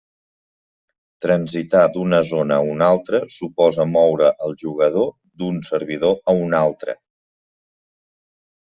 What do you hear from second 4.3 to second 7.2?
al jugador d'un servidor a un altre.